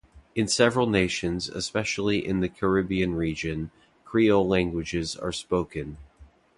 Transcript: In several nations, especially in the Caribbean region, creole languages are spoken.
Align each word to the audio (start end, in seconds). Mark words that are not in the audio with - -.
In 0.33 0.47
several 0.47 0.87
nations, 0.87 1.47
especially 1.47 2.25
in 2.25 2.39
the 2.39 2.49
Caribbean 2.49 3.13
region, 3.13 3.69
creole 4.03 4.47
languages 4.47 5.15
are 5.15 5.31
spoken. 5.31 5.97